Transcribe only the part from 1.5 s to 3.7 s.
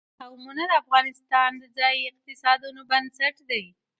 د ځایي اقتصادونو بنسټ دی.